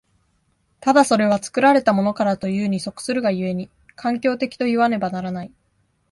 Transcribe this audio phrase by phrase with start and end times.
[0.79, 5.51] ただそれは作られたものからというに即するが故に、環境的といわねばならない。